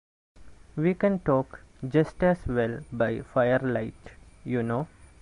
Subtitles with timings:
[0.75, 4.87] We can talk just as well by firelight, you know.